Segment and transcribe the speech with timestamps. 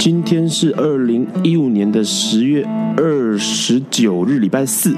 [0.00, 4.96] 今天是二零一五年的十月二十九日，礼拜四。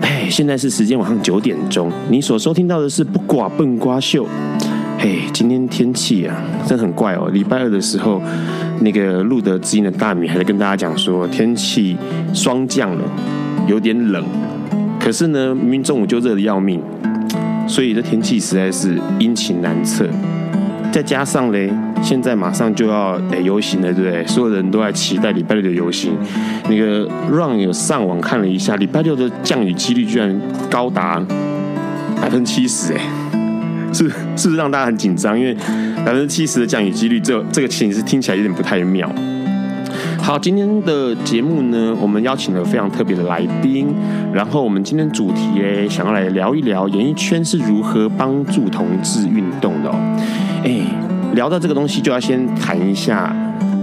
[0.00, 1.88] 哎，现在是时间晚上九点钟。
[2.10, 4.26] 你所收听到的是不寡笨瓜秀。
[4.98, 6.36] 哎，今天天气啊，
[6.66, 7.30] 真的很怪哦。
[7.32, 8.20] 礼拜二的时候，
[8.80, 11.96] 那个路德之音的大米还在跟大家讲说，天气
[12.34, 13.04] 霜降了，
[13.68, 14.24] 有点冷。
[14.98, 16.82] 可是呢，明明中午就热得要命，
[17.68, 20.08] 所以这天气实在是阴晴难测。
[20.90, 21.70] 再加上嘞，
[22.02, 24.26] 现在马上就要诶游行了，对不对？
[24.26, 26.12] 所有人都在期待礼拜六的游行。
[26.68, 31.20] 那个 Run 有上网看了一下，礼拜六的降雨几率居然高达
[32.20, 33.00] 百分之七十，哎，
[33.92, 35.38] 是是不是让大家很紧张？
[35.38, 35.54] 因为
[36.04, 39.10] 百分之七十的降雨几率，这这个其实听起来有点不太妙。
[40.18, 43.94] 好，今天的节目呢，我们邀请了非常特别的来宾，
[44.32, 49.94] 然后我们今天主题诶，想要来聊一聊演艺圈是如何帮助同志运动的哦。
[50.64, 50.80] 哎，
[51.36, 53.30] 聊到这个东西，就要先谈一下，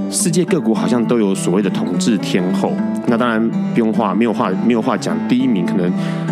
[0.10, 2.74] 世界各国好像都有所谓的同志天后。
[3.06, 5.16] 那当然不用话，没有话，没有话讲。
[5.30, 5.90] 第一名可能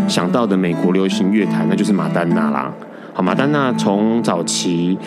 [0.08, 2.74] 想到的美国流行乐坛，那就是马丹娜啦。
[3.14, 4.98] 好，马丹娜从早期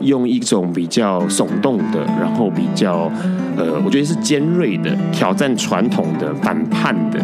[0.00, 3.10] 用一种比较耸动的，然后比较
[3.56, 7.18] 呃，我觉得是尖锐的，挑战传统的、反叛的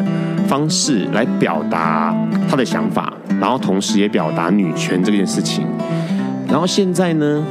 [0.47, 2.17] 方式来表达
[2.49, 5.67] 她的想法，然后同时也表达女权这件事情。
[6.49, 7.45] 然后现在呢，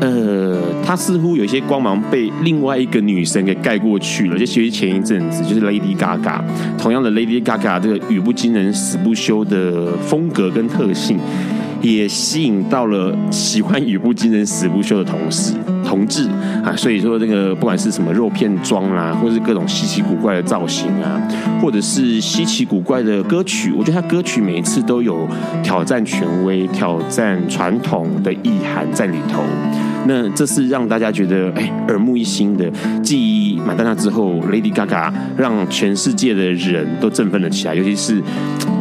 [0.00, 4.38] 呃，他似乎有一些光芒被另外一个女神给盖过去了。
[4.38, 6.40] 就其实前一阵子，就是 Lady Gaga，
[6.78, 11.18] 同样的 Lady Gaga 这个语不惊人死不休的风格跟特性。
[11.80, 15.54] 也吸引到了喜欢语不惊人死不休的同事
[15.84, 16.28] 同志
[16.64, 21.22] 啊，所以说这个不管是什么肉片装啦，或是各种稀奇古怪的造型啊，
[21.62, 25.24] 或者是稀奇古怪的歌曲，我觉得他歌曲每一次都有
[25.62, 29.44] 挑战权威、挑战传统的意涵在里头。
[30.08, 32.68] 那这是让大家觉得哎耳目一新的。
[33.02, 38.20] 继玛丹娜之后，Lady Gaga 让全世界的人都振奋了起来，尤其是。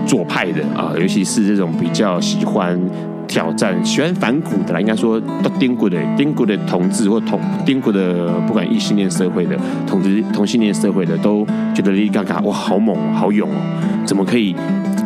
[0.08, 2.80] 左派的啊，尤其是这种比较喜欢
[3.28, 11.46] 挑战、喜欢反骨的啦，应该说都丁骨的、丁骨的同志或同丁骨的，不管异性恋社会的同志、同性恋社会的，都
[11.76, 13.60] 觉得 Lady Gaga 哇，好猛、好勇哦，
[14.06, 14.56] 怎么可以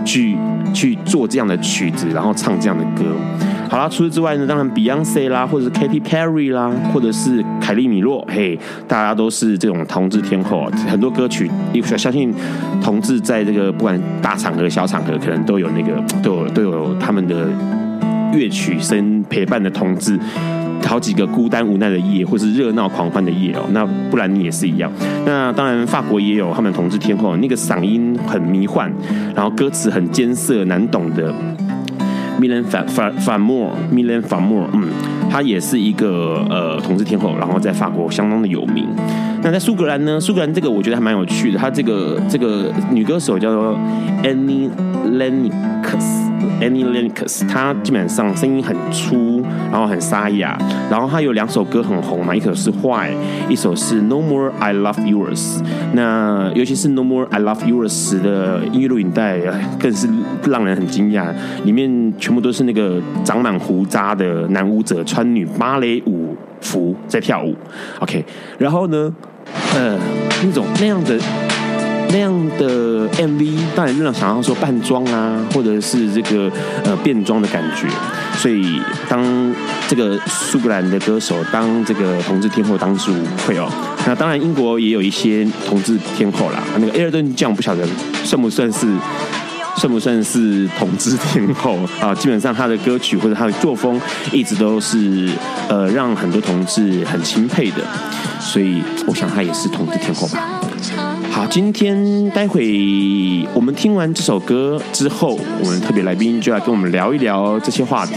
[0.06, 0.38] 去
[0.72, 3.04] 去做这样的曲子，然后唱这样的歌？
[3.72, 11.50] 好啦，除此之外呢，当然 Beyonce 啦，或者是 Katy Perry 啦，或者是凯莉米洛，嘿，大家都是这种同志天后，很多歌曲，
[11.96, 12.34] 相信
[12.84, 17.48] 同志在这个不管大场合、小场合，可能都有那个都有都有他们的
[18.34, 20.20] 乐曲声陪伴的同志，
[20.86, 23.62] 好几个孤单无奈的夜，或是热闹狂欢的夜哦。
[23.72, 24.92] 那不然你也是一样。
[25.26, 28.92] 那当然法国也有他们同志天后，那个嗓音很迷幻，
[29.34, 31.34] 然后歌词很艰涩难懂的。
[32.42, 34.90] 米兰反反反莫，米兰反莫嗯，
[35.30, 38.88] 他也是一个呃统治天后，然后在法国相当的有名。
[39.44, 40.20] 那在苏格兰呢？
[40.20, 43.78] 苏格兰这个我觉得还蛮有趣的，他这个这个女歌手叫做
[44.24, 44.72] Annie
[45.08, 46.31] Lennox。
[46.62, 50.58] Annie Lennox，她基本上声音很粗，然后很沙哑，
[50.90, 53.12] 然后她有两首歌很红嘛，一首是坏
[53.50, 55.60] 一首是 No More I Love Yours。
[55.94, 59.40] 那尤其是 No More I Love Yours 的音乐录影带，
[59.80, 60.08] 更是
[60.48, 61.34] 让人很惊讶，
[61.64, 67.56] 里面全部都是那个长满胡渣的男舞者穿女芭蕾舞服在跳舞。
[68.00, 68.24] OK，
[68.60, 69.14] 然后呢，
[69.76, 69.98] 呃，
[70.44, 71.20] 那种那样的。
[72.12, 76.52] 那样的 MV，当然让想要说扮装啊，或者是这个
[76.84, 77.88] 呃变装的感觉。
[78.38, 79.24] 所以当
[79.88, 83.70] 这个苏格兰的歌手当这个同志天后当之无愧哦。
[84.06, 86.62] 那当然英国也有一些同志天后啦。
[86.80, 87.88] 那个艾尔顿酱不晓得
[88.24, 88.88] 算不算是
[89.78, 92.14] 算不算是同志天后啊？
[92.16, 94.00] 基本上他的歌曲或者他的作风
[94.32, 95.30] 一直都是
[95.70, 97.78] 呃让很多同志很钦佩的。
[98.40, 100.60] 所以我想他也是同志天后吧。
[101.32, 108.16] 好，今天待会我们听完这首歌之后，我们特别来宾就来跟我们聊一聊这些话题。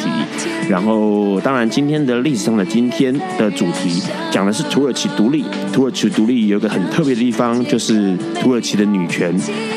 [0.69, 4.03] 然后，当然今天的历史上的今天的主题
[4.33, 5.45] 讲的是土耳其独立。
[5.73, 9.33] 土耳其独立有个很特别的地方，就是土耳其的女权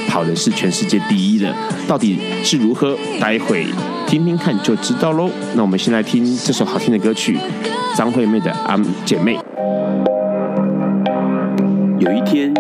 [0.08, 1.54] 跑的是全世界第一的，
[1.88, 2.98] 到底是如何？
[3.20, 3.68] 待会
[4.08, 5.30] 听听看就知道喽。
[5.54, 7.38] 那我们先来听这首好听的歌曲，
[7.96, 9.38] 张惠妹的《I'm 姐妹》。
[12.00, 12.52] 有一天。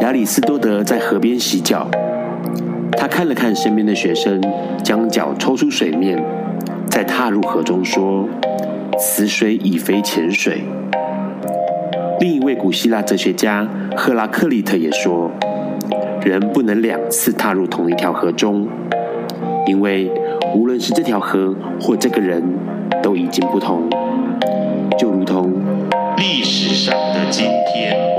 [0.00, 1.88] 亚里斯多德在河边洗脚，
[2.92, 4.40] 他看了看身边的学生，
[4.82, 6.22] 将脚抽出水面，
[6.90, 8.28] 再踏入河中，说
[8.98, 10.62] ：“此水已非前水。”
[12.20, 15.30] 另一位古希腊哲学家赫拉克利特也说
[16.22, 18.68] ：“人不能两次踏入同一条河中，
[19.66, 20.10] 因为
[20.54, 22.42] 无论是这条河或这个人，
[23.02, 23.88] 都已经不同，
[24.98, 25.52] 就如同
[26.18, 28.13] 历史上的今天。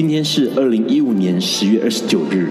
[0.00, 2.48] 今天是二零一五年十月二十九日，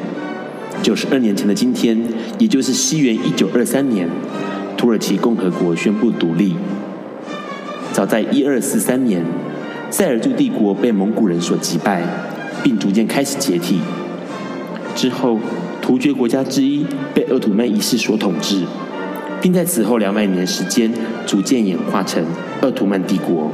[0.83, 1.99] 九十二年前的今天，
[2.37, 4.07] 也就是西元一九二三年，
[4.77, 6.53] 土耳其共和国宣布独立。
[7.91, 9.25] 早在一二四三年，
[9.89, 12.03] 塞尔柱帝国被蒙古人所击败，
[12.63, 13.79] 并逐渐开始解体。
[14.95, 15.39] 之后，
[15.81, 16.85] 突厥国家之一
[17.15, 18.63] 被鄂图曼一世所统治，
[19.41, 20.93] 并在此后两百年时间
[21.25, 22.23] 逐渐演化成
[22.61, 23.51] 鄂图曼帝国。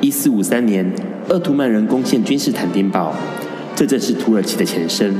[0.00, 0.90] 一四五三年，
[1.28, 3.14] 鄂图曼人攻陷君士坦丁堡，
[3.76, 5.14] 这正是土耳其的前身。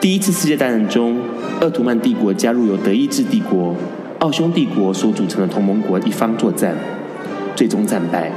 [0.00, 1.18] 第一次世界大战中，
[1.60, 3.74] 鄂图曼帝国加入由德意志帝国。
[4.18, 6.74] 奥匈帝国所组成的同盟国一方作战，
[7.54, 8.32] 最终战败。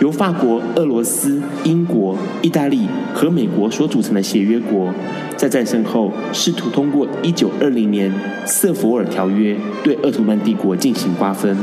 [0.00, 4.92] 由法国、俄罗斯、英国、意大利和美国所组成的协约国，
[5.36, 8.12] 在战胜后试图通过1920年
[8.44, 11.56] 瑟佛尔条约对鄂图曼帝国进行瓜分。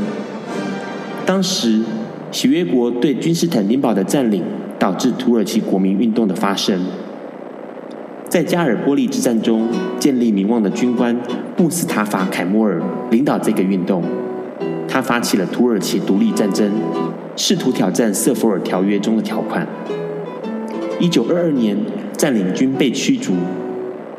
[1.24, 1.82] 当时，
[2.30, 4.42] 协约国对君士坦丁堡的占领，
[4.78, 6.80] 导致土耳其国民运动的发生。
[8.28, 9.68] 在加尔波利之战中
[9.98, 11.16] 建立名望的军官
[11.56, 12.80] 穆斯塔法·凯莫尔
[13.10, 14.04] 领导这个运动，
[14.86, 16.70] 他发起了土耳其独立战争，
[17.34, 19.66] 试图挑战瑟佛尔条约中的条款。
[21.00, 21.76] 一九二二年，
[22.16, 23.32] 占领军被驱逐，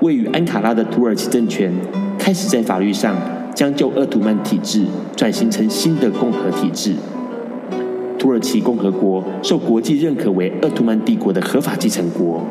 [0.02, 1.72] 位于安卡拉的土耳其政权
[2.20, 3.16] 开始在法律上
[3.56, 4.86] 将旧鄂图曼体制
[5.16, 6.96] 转型成新的共和体制。
[8.22, 12.46] 土耳其共和国受国际认可为鄂图曼帝国的合法继承国。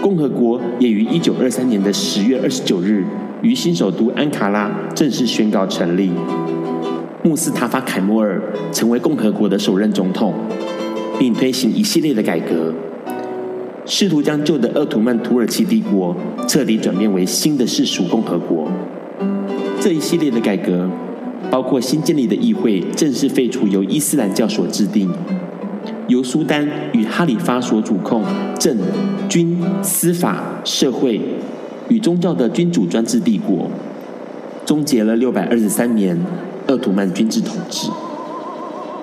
[0.00, 3.04] 共和国也于一九二三年的十月二十九日，
[3.42, 6.10] 于新首都安卡拉正式宣告成立。
[7.22, 8.40] 穆斯塔法·凯莫尔
[8.72, 10.32] 成为共和国的首任总统，
[11.18, 12.72] 并推行一系列的改革，
[13.84, 16.16] 试图将旧的鄂图曼土耳其帝国
[16.48, 18.66] 彻底转变为新的世俗共和国。
[19.78, 20.88] 这一系列的改革，
[21.50, 25.10] 包括新建立的议会正式废除由伊斯兰教所制定。
[26.06, 28.22] 由苏丹与哈里发所主控
[28.58, 28.76] 政、
[29.28, 31.18] 军、司法、社会
[31.88, 33.70] 与宗教的君主专制帝国，
[34.66, 36.18] 终结了六百二十三年
[36.66, 37.88] 鄂图曼军制统治。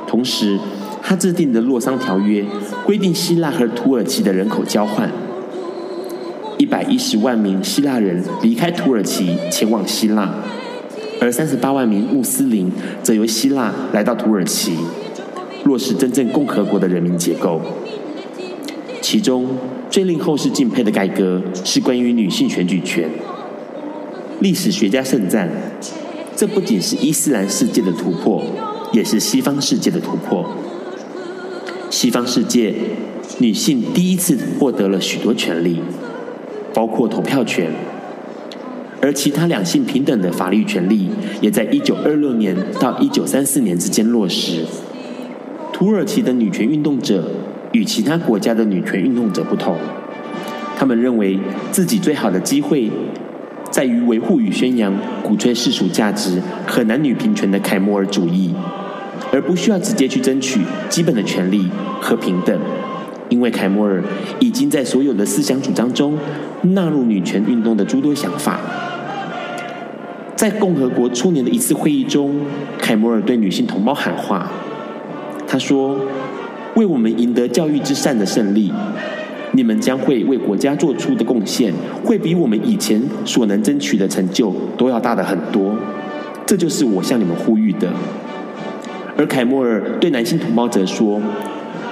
[0.08, 0.60] 同时，
[1.02, 2.46] 他制定的洛桑条约
[2.86, 5.10] 规定希腊和土耳其的人口交换，
[6.60, 10.36] 一百一十万名希腊人离开土耳其前往希腊，
[11.22, 12.72] 而三十八万名穆斯林
[13.04, 14.74] 则由希腊来到土耳其。
[15.66, 17.62] 落实真正共和国的人民结构，
[19.00, 19.56] 其中
[19.92, 23.08] 最令后世敬佩的改革是关于女性选举权。
[24.40, 25.48] 历史学家盛赞，
[26.36, 28.44] 这不仅是伊斯兰世界的突破，
[28.92, 30.44] 也是西方世界的突破。
[31.92, 32.74] 西方世界，
[33.38, 35.80] 女性第一次获得了许多权利，
[36.74, 37.72] 包括投票权，
[39.02, 41.10] 而其他两性平等的法律权利，
[41.42, 44.64] 也在一九二六年到一九三四年之间落实。
[45.74, 47.28] 土耳其的女权运动者
[47.72, 49.76] 与其他国家的女权运动者不同，
[50.78, 51.40] 他们认为
[51.72, 52.92] 自己最好的机会
[53.72, 54.94] 在于维护与宣扬
[55.24, 58.54] 鼓吹世俗价值和男女平权的凯莫尔主义，
[59.32, 61.68] 而不需要直接去争取基本的权利
[62.00, 62.56] 和平等，
[63.30, 64.04] 因为凯莫尔
[64.40, 66.16] 已经在所有的思想主张中
[66.62, 68.60] 纳入女权运动的诸多想法。
[70.42, 72.36] 在共和国初年的一次会议中，
[72.80, 74.52] 凯莫尔对女性同胞喊话。
[75.48, 75.96] 他说
[76.74, 78.74] ：“为我们赢得教育之善的胜利，
[79.52, 81.72] 你们将会为国家做出的贡献，
[82.04, 85.76] 会比我们以前所能争取的成就都要大得很多。
[86.48, 87.94] 这就是我向你们呼吁的。”
[89.16, 91.22] 而凯莫尔对男性同胞则说：“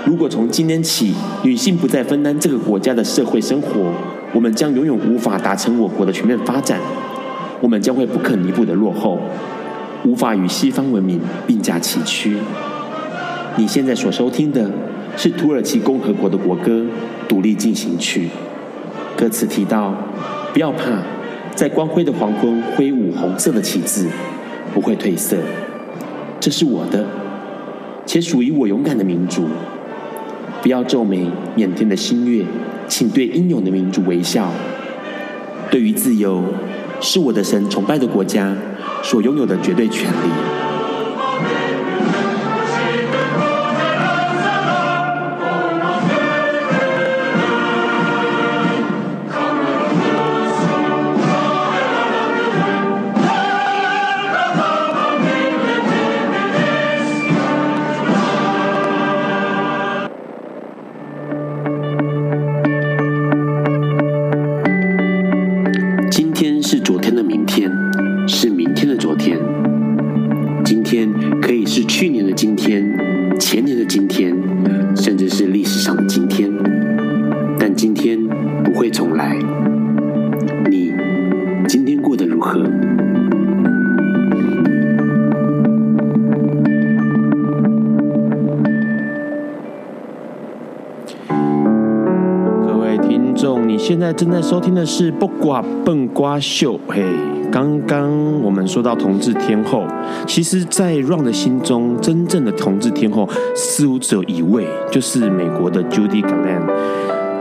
[0.08, 1.14] 如果从今天起，
[1.44, 3.94] 女性不再分担这个国家的社会生活，
[4.34, 6.80] 我们将永远无法达成我国的全面发展。
[7.62, 9.20] 我们将会不可弥补的落后，
[10.06, 12.38] 无法与西方文明并驾齐驱。”
[13.58, 14.70] 你现在所收听的
[15.18, 16.82] 是土耳其共和国的国歌
[17.28, 18.28] 《独立进行曲》，
[19.20, 19.94] 歌词提到
[20.54, 21.02] ：“不要怕，
[21.56, 24.08] 在光辉的黄昏挥舞红色的旗帜，
[24.74, 25.36] 不会褪色。
[26.40, 27.06] 这是我的，
[28.06, 29.50] 且属于我勇敢的民族。
[30.62, 32.46] 不要皱眉，缅甸的新月，
[32.88, 34.50] 请对英勇的民族微笑。
[35.70, 36.44] 对于自由，
[37.02, 38.56] 是我的神崇拜的国家
[39.04, 40.59] 所拥有的绝对权利。”
[94.50, 96.74] 收听的是《不寡笨瓜秀》。
[96.88, 97.04] 嘿，
[97.52, 98.10] 刚刚
[98.42, 99.84] 我们说到同志天后，
[100.26, 106.68] 其实，在 Ron 的心中，真正的同志天后似乎只有一位，就是美国的 Judy Garland。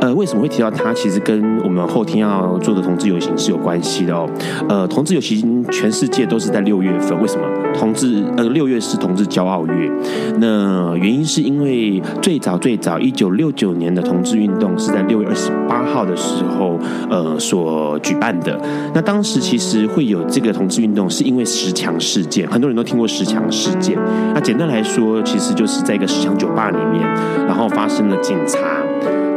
[0.02, 0.92] 呃，为什么会提到他？
[0.92, 4.28] 其实跟我们后天要做的同志游行是有关系的哦。
[4.68, 7.46] 呃，同志游行全世界都是在六月份，为什么？
[7.78, 9.90] 同志呃，六月是同志骄傲月。
[10.38, 18.60] 那原因是因为最早最早一九六九年的同志运动是在六月二十八号的时候呃所举办的。
[18.94, 23.96] 那当时其实会有这个同志运动，是因为十强事件，很多人都听过十强事件。
[24.34, 27.02] 那简单来说，其实就是在一个十强酒吧里面，
[27.46, 28.58] 然后发生了警察。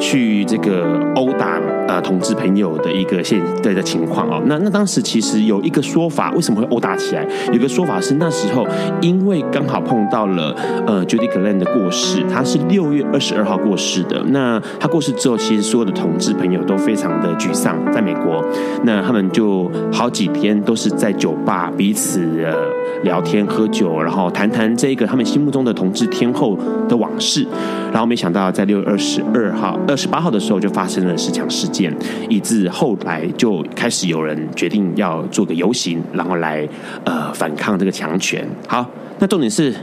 [0.02, 7.26] 去这个殴打呃同志朋友的一个现在的情况哦，那那当时其实有一个说法，为什么会殴打起来？
[7.54, 8.68] 有个说法是那时候
[9.00, 10.56] 因为刚好碰到了
[10.88, 14.22] 呃 Judy Garland 的过世，他是六月二十二号过世的。
[14.30, 18.44] 那他过世之后，其实所有的同志朋友都非常的沮丧，在美国，
[18.84, 22.56] 那他们就好几天都是在酒吧彼此呃
[23.04, 26.58] 聊天喝酒，然后谈谈这个他们心目中的同志天后
[26.90, 27.46] 的往事。
[27.92, 29.78] 然后没想到在六月二十二号。
[29.88, 31.94] 二十八号的时候就发生了十强事件，
[32.30, 36.68] 以致后来就开始有人决定要做个游行，然后来
[37.04, 38.48] 呃反抗这个强权。
[38.68, 38.86] 好，
[39.20, 39.74] 那重点是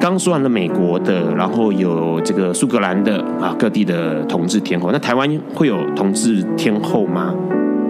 [0.00, 7.34] 刚说完了美国的，然后有这个苏格兰的啊各地的同志天后，那台湾会有同志天后吗？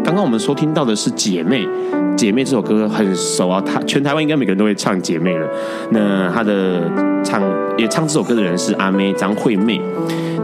[0.05, 1.67] 刚刚我们收听到的是《姐妹》，
[2.15, 5.47] 《姐妹》这首歌很熟啊，他全台湾应该每个人都会唱《姐妹》了。
[5.91, 6.81] 那他的
[7.23, 7.43] 唱
[7.79, 9.81] 也唱这首歌的人是阿妹张惠妹。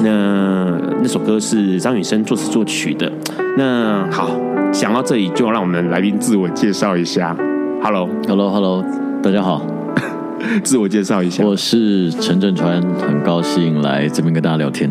[0.00, 0.71] 那
[1.03, 3.11] 那首歌是张雨生作词作曲的。
[3.59, 4.31] 那好，
[4.73, 7.37] 想到这里，就让我们来宾自我介绍一下。
[7.83, 8.85] Hello，Hello，Hello，
[9.21, 9.67] 大家好，
[10.62, 14.88] 自我介绍一下，我是陈镇川，很高兴来这边跟大家聊天。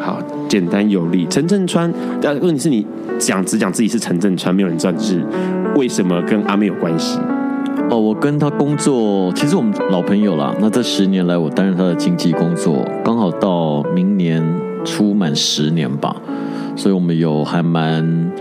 [0.00, 1.26] 好，简单有力。
[1.30, 2.86] 陈镇川，但问题是你
[3.18, 5.24] 讲只讲自己是陈镇川，没有人知道是
[5.76, 7.18] 为什么跟阿妹有关系。
[7.90, 10.54] 哦，我跟他工作，其实我们老朋友啦。
[10.60, 14.42] 那这十年来，我担任他的经纪工作，刚好到明年
[14.84, 16.16] 初满十年吧，
[16.74, 18.32] 所以我们有还蛮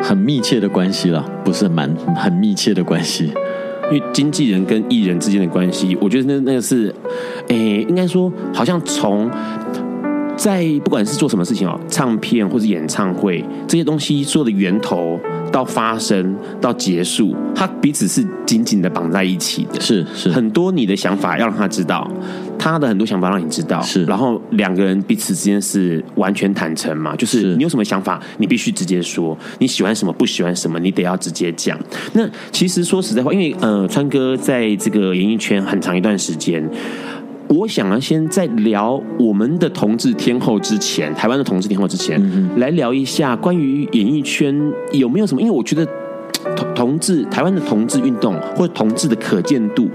[0.00, 3.32] 很密切的关系啦，不是蛮很密切的关系。
[3.92, 6.94] 因为经纪人跟艺人之间的关系，我觉得那那个是，
[7.48, 9.30] 诶，应该说好像从。
[10.36, 15.18] 在不管是做什么事情哦，唱片或者演唱会这些东西，所有的源头
[15.52, 19.80] 到发生到结束，它彼此是紧紧的绑在一起的。
[19.80, 22.10] 是是，很多你的想法要让他知道，
[22.58, 23.80] 他的很多想法让你知道。
[23.82, 29.36] 是，然后两个人彼此之间是完全坦诚嘛，就是你有什么想法，你必须直接说。
[29.58, 31.78] 你喜欢什么，不喜欢什么，你得要直接讲。
[32.12, 36.68] 那其实说实在话，因为呃，川哥在这个演艺圈很长一段时间。
[37.54, 44.52] 我想要先在聊我们的同志天后之前，台湾的同志天后之前，嗯、来聊一下关于演艺圈
[44.92, 45.40] 有没有什么？
[45.40, 45.86] 因为我觉得
[46.56, 49.88] 同同志台湾的同志运动或者同志的可见度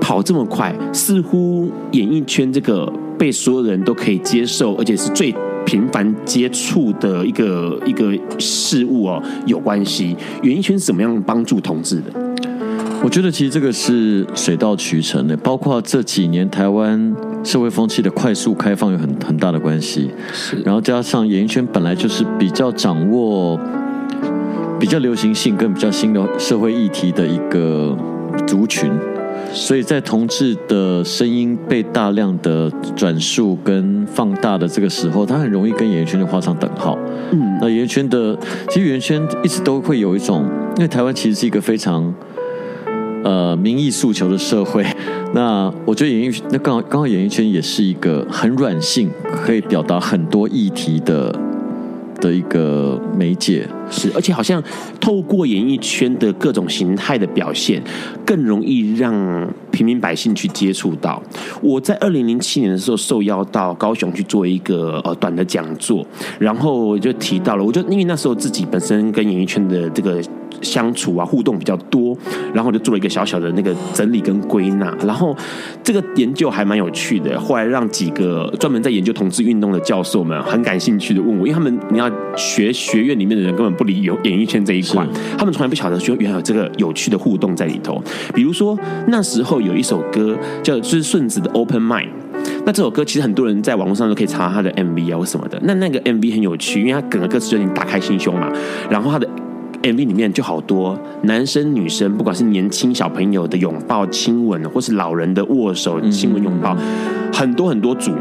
[0.00, 5.34] 跑这么快，似乎演艺圈这个被所有人都可以接受，而且是最
[5.66, 10.16] 频繁接触的一个一个事物哦，有关系。
[10.42, 12.51] 演艺圈是怎么样帮助同志的？
[13.04, 20.08] 我觉得其实这个是水到渠成的，包括这几年台湾社会风气的快速开放有很很大的关系。
[20.32, 23.58] 是，然后加上演艺圈本来就是比较掌握
[24.78, 27.96] 比较流行性跟比较新的社会议题的一个
[28.46, 28.88] 族群，
[29.52, 36.96] 所以在同志的声音被大量的转述跟放大的这个时候，它很容易跟演艺圈就画上等号。
[37.32, 40.44] 嗯，那演艺圈的其实演艺圈一直都会有一种，
[40.76, 42.14] 因为台湾其实是一个非常。
[43.24, 44.84] 呃，民意诉求的社会，
[45.32, 49.08] 那我觉得演艺那刚好刚好演艺圈也是一个很软性，
[49.44, 51.32] 可以表达很多议题的
[52.20, 53.68] 的一个媒介。
[53.90, 54.62] 是，而且好像
[54.98, 57.80] 透过演艺圈的各种形态的表现，
[58.24, 59.14] 更容易让
[59.70, 61.22] 平民百姓去接触到。
[61.60, 66.04] 我在二零零七年的时候受邀到高雄去做一个呃短的讲座，
[66.38, 70.20] 然后我就提到了，我就因为那时候自己本身跟演艺圈的这个
[70.60, 72.16] 相处啊，互动比较多，
[72.52, 74.94] 然后我就做了一个小小的那个整理跟归纳。
[75.06, 75.36] 然后
[75.82, 85.06] 这个研究还蛮有趣的，后来让几个专门在研究同志运动的教授们很感兴趣的问我，因为他们你要学学院里面的人根本不理有演艺圈这一块，
[85.38, 88.02] 他们从来不晓得说原来有这个有趣的互动在里头。
[88.34, 88.78] 比如说
[89.08, 92.06] 那时候有一首歌叫就是顺子的《Open Mind》。
[92.64, 95.58] 那这首歌其实很多人在网络上都可以查他的 MV 啊或什么的。
[95.64, 98.50] 那那个 MV 很有趣，因为他整个歌词就是你打开心胸嘛。
[98.90, 99.28] 然后他的
[99.82, 106.76] MV 里面就好多男生女生，不管是年轻小朋友的拥抱、亲吻，或是老人的握手、亲吻、拥抱，
[107.32, 108.12] 很多很多组。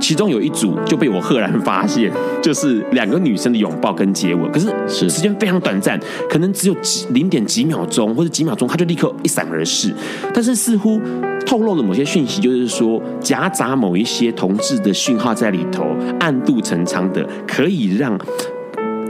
[0.00, 2.10] 其中有一组就被我赫然发现，
[2.40, 6.00] 就是两个女生的拥抱跟接吻，可是时间非常短暂，
[6.30, 9.92] 可能只有几零点几秒钟或者几秒钟，他就立刻一闪而逝。
[10.32, 10.98] 但是似乎
[11.44, 18.18] 透露了某些讯息，就是说夹杂某一些同志的讯号在里头，暗度陈仓的，可以让。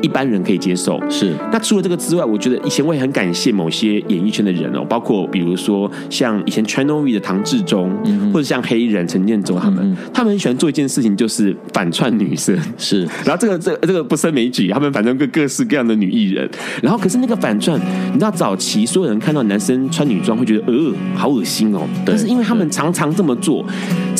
[0.03, 1.35] 一般人可以接受，是。
[1.53, 13.03] 那除了这个之外，我觉得以前我也很感谢某些演艺圈的人哦，包括比如说像以前 Channel V 的唐志忠，嗯、或者像黑人陈建州他们，嗯，他们很喜欢做一件事情，就是反串女生，是。
[13.25, 16.49] 然后这个这个、这个不胜枚举，他们反正各各式各样的女艺人。
[16.83, 17.79] 然后可是那个反串，
[18.13, 23.65] 你知道早期所有人看到男生穿女装会觉得呃好恶心哦，但是因为他们常常这么做，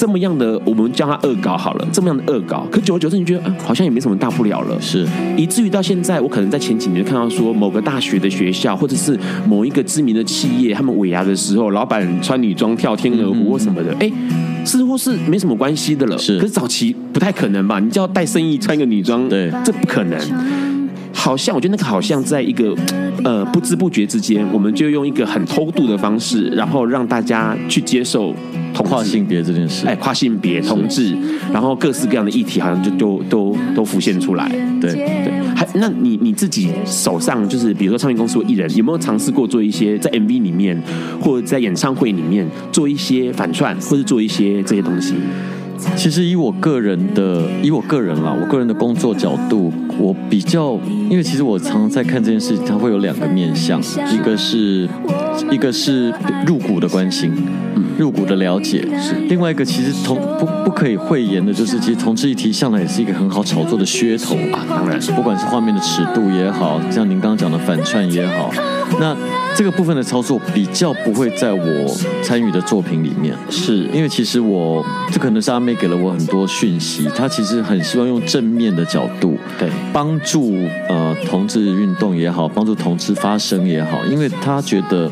[0.01, 5.07] 这么样的我们叫他恶搞好了，这么样的恶搞，可久而久之你觉得、啊、好像也没什么大不了了，是。
[5.37, 5.71] 以至于。
[5.71, 9.17] 到现在，我可能在前几年看到说，某个大学的学校，或者是
[9.47, 14.11] 某一个知名的企业，他们尾牙的时候，老板穿女装跳天鹅湖或什么的，哎，
[14.65, 16.19] 似乎是没什么关系的了。
[16.19, 17.79] 是，可是早期不太可能吧？
[17.79, 20.19] 你叫带生意穿一个女装，对，这不可能。
[21.13, 22.75] 好像我觉得那个好像在一个
[23.23, 28.35] 呃不知不觉之间，我们就用一个很偷渡的方式，然后让大家去接受。
[28.75, 31.17] 跨性别这件事，哎，跨性别同志，
[31.53, 34.49] 然后各式各样的议题，好像就都都都浮现出来。
[34.81, 40.81] 对对，还那你你自己手上就是，比如说唱片公司的艺人，有没有尝试过做一些在 MV 里面，
[41.21, 45.15] 或者在演唱会里面做一些反串，或者做一些这些东西？
[45.97, 50.79] 其实以我个人的，以我个人啦，我个人的工作角度，我比较，
[51.09, 53.81] 因为其实我常常在看这件事情，它会有两个面向，
[54.13, 54.87] 一个是
[55.51, 56.13] 一个是
[56.47, 57.33] 入股的关心，
[58.01, 68.51] 入股的了解，是另外一个其实同不不可以讳言的，就是其实同志议题向来也是一个很好炒作的噱头啊，当然，不管是画面的尺度也好，像您刚刚讲的反串也好，
[68.99, 69.15] 那。
[69.53, 80.55] 这个部分的操作比较不会在我参与的作品里面，是因为其实我这可能是阿妹给了我很多讯息，她其实很希望用正面的角度，对，帮助
[80.89, 85.11] 呃同志运动也好，帮助同志发声也好，因为她觉得。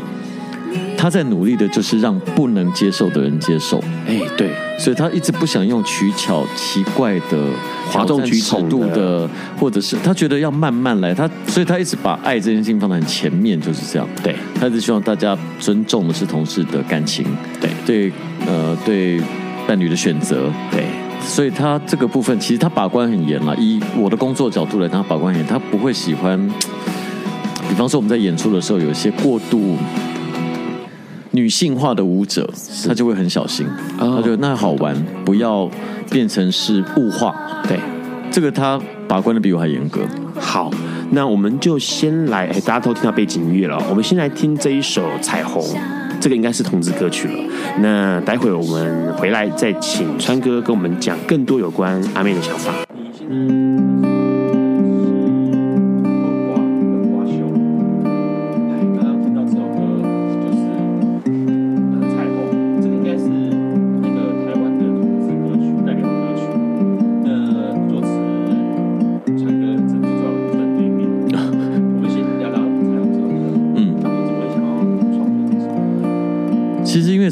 [0.97, 7.47] 他在努力的就是让不能接受的人接受，哎，对，所以他一直不想用取巧、奇怪的、
[7.91, 14.09] 哗众取宠度的，或者是他觉得要慢慢来，他所以他一直把爱这件事情放在很前面，就是这样。
[14.23, 17.25] 对，他一直希望大家尊重的是同事的感情，
[17.61, 17.71] 对。
[17.87, 18.13] 对，
[18.47, 19.21] 呃，对
[19.67, 20.85] 伴侣的选择，对，
[21.23, 23.55] 所以他这个部分其实他把关很严了。
[23.57, 26.39] 以我的工作角度来讲，他把关很严，他不会喜欢，
[27.69, 29.77] 比方说我们在演出的时候有一些过度。
[31.33, 32.49] 女性化的舞者，
[32.87, 33.67] 他就会很小心，
[33.99, 35.69] 他觉得那好玩，不要
[36.11, 37.35] 变成是物化。
[37.69, 37.79] 对，
[38.31, 40.01] 这个他把关的比我还严格。
[40.41, 40.71] 好，
[41.11, 45.63] 那我们就先来，哎，大家都听到背景音乐了，我们先来听这一首《彩虹》，
[46.21, 47.35] 这个应该是同志歌曲了。
[47.81, 52.73] 那待会儿我们回来再请川哥跟我们讲更多有关阿妹的想法。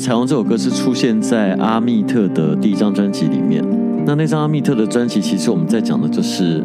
[0.06, 3.60] 彩虹这首歌是出现在阿密特的第一张专辑里面。
[4.06, 6.62] 那那张阿密特的专辑，其实我们在讲的就是，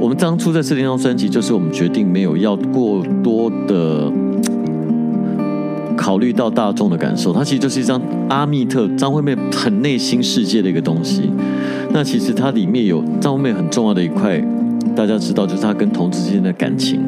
[0.00, 4.10] 我们当初在这张专辑，就是我们决定没有要过多的
[5.94, 11.30] 考虑到大众的感受，它其实就是一张阿密特张惠妹很内心世界的一个东西。
[11.92, 14.42] 那其实它里面有张惠妹很重要的一块，
[14.96, 17.02] 大家知道，就是她跟同志之间的感情。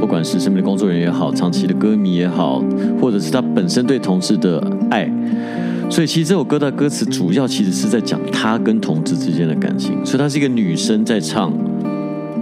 [0.00, 2.62] 不管是身边的工作人员也好，长期的歌迷也好，
[3.00, 5.10] 或者是他本身对同事的爱，
[5.90, 11.52] 所以其实这首歌的歌词主要其实是在讲他跟同志之间的感情，所以她是一个女生在唱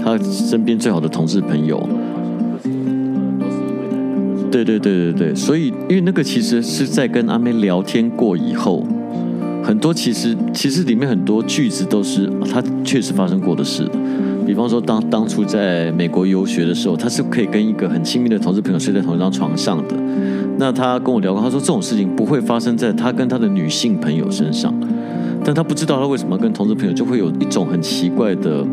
[0.03, 1.89] 她身边最好的同志朋友。
[4.51, 8.87] 对对对对对，所以因为那个其实是在跟阿妹聊天过以后，
[9.63, 13.87] 很多其实其实里面很多句子都是她确实发生过的事。
[14.47, 19.97] 比方说当当初在美国游学的时候，他是可以跟一个很亲密的同志朋友睡在同一张床上的。
[20.59, 24.73] 那他跟我聊过，他说这种事情不会发生在他跟他的女性朋友身上，
[25.45, 28.65] 但他不知道他为什么跟同志朋友就会有一种很奇怪的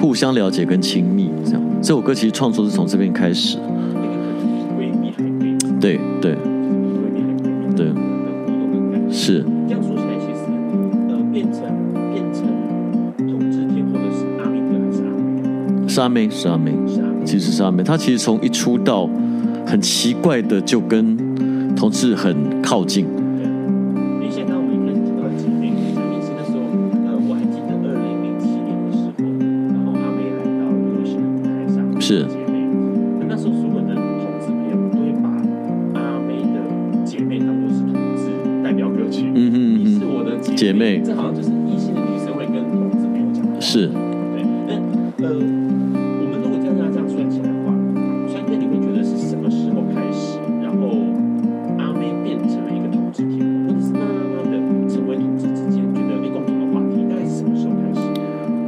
[0.00, 1.62] 互相了解跟亲密这样。
[1.82, 3.58] 这首歌其实创作是从这边开始。
[5.80, 6.36] 对对
[7.74, 7.92] 对，
[9.10, 9.44] 是。
[9.66, 10.40] 这样说起来，其实
[11.08, 11.62] 呃，变成
[12.12, 12.44] 变成
[13.16, 15.88] 同志天后的是阿妹还是阿妹？
[15.88, 17.82] 是阿妹，是阿妹，是阿妹，其实是阿妹。
[17.82, 19.08] 她其实从一出道，
[19.70, 21.16] 很奇怪的就跟
[21.76, 23.19] 同事很靠近。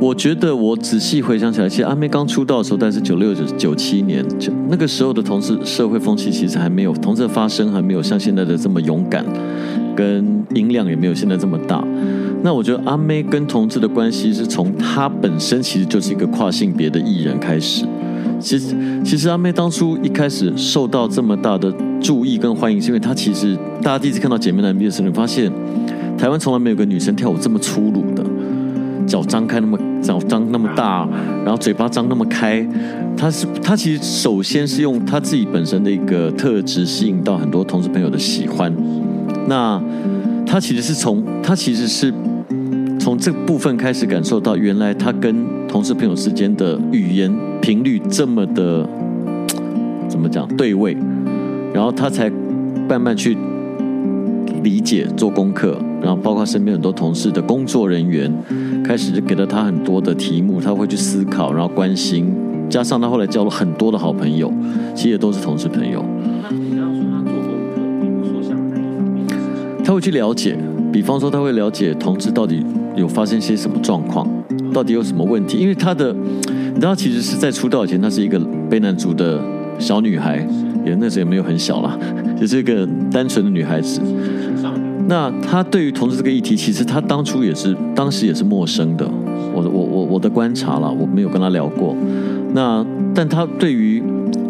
[0.02, 9.24] 我觉得我仔细回想起来，其实阿妹刚出道的时候，大概是九六九九七年，就那个时候的同志社会风气其实还没有，同志发声还没有像现在的这么勇敢。
[9.94, 11.84] 跟音量也没有现在这么大，
[12.42, 17.84] 那我觉得阿妹跟同志的关系是从她本身其实就是一个跨性别的艺人开始。
[18.40, 25.52] 其实，其实阿妹当初一开始受到这么大的注意跟欢迎，是因为她其实大家第一次看到姐妹的 MV 的时候，你发现
[26.18, 28.24] 台湾从来没有个女生跳舞这么粗鲁的，
[29.12, 31.06] 脚张开那么脚张那么大，
[31.44, 32.66] 然后嘴巴张那么开。
[33.14, 38.74] 他是他其实首先是用他自己本身的一个特质吸引到很多同事朋友的喜欢。
[39.46, 39.78] 那
[40.46, 42.10] 他其实是从他其实是
[42.98, 48.88] 从这部分开始感受到，原来他跟同事朋友之间的语言频率这么的
[50.08, 50.96] 怎么讲对位，
[51.74, 52.32] 然后他才
[52.88, 53.36] 慢慢去
[54.62, 58.32] 理解做功课，然后包括身边很多同事的工作人员
[58.84, 62.34] 开始就给了他很多的题目，他会去思考，然后关心，
[62.68, 64.52] 加上他后来交了很多的好朋友，
[64.94, 66.04] 其实也都是同事朋友。
[69.84, 70.56] 他会去了解，
[70.92, 72.64] 比方说他会了解同志到底
[72.96, 74.26] 有发生些什么状况，
[74.72, 75.58] 到底有什么问题。
[75.58, 76.14] 因为他的，
[76.74, 78.38] 你知道，其实是在出道以前，她是一个
[78.70, 79.40] 卑南族的
[79.78, 80.46] 小女孩，
[80.86, 81.98] 也那时候也没有很小啦，
[82.40, 84.00] 就是一个单纯的女孩子。
[85.08, 89.08] 那他对于同志这个议题，其实他当初也是，当时也是陌生的。
[89.54, 91.94] 我我我我的观察了，我没有跟他聊过。
[92.54, 92.84] 那
[93.14, 94.02] 但他对于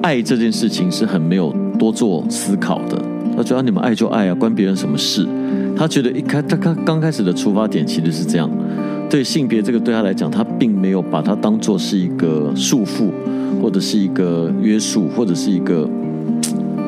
[0.02, 2.96] 爱这件事情是很没有多做思考的。
[3.36, 5.26] 他觉得你们爱就爱啊，关别人什么事？
[5.76, 8.48] 他觉得一开他刚刚开始的出发点其实是这样，
[9.08, 13.10] 对性别这个对他来讲，他并没有把它当做是一个束缚，
[13.60, 15.88] 或者是一个约束，或者是一个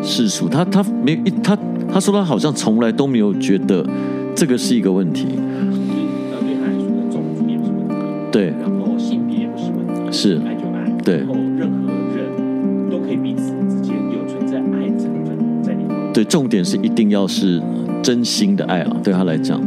[0.03, 0.49] 世俗。
[0.49, 1.57] 他他没一他
[1.93, 3.87] 他说他好像从来都没有觉得
[4.35, 5.27] 这个是一个问题。
[5.27, 7.95] 对他来说，种族也不是问题，
[8.33, 16.13] 对，然后性别也不是问题，是爱就爱，对，然后任何人都可以彼此之间有存在爱成分在里面。
[16.13, 17.63] 对，重点是一定要是
[18.03, 19.61] 真心的爱啊，对他来讲。